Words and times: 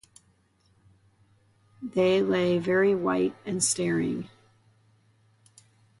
They 1.83 2.23
lay 2.23 2.57
very 2.57 2.95
white 2.95 3.35
and 3.45 3.63
staring. 3.63 4.31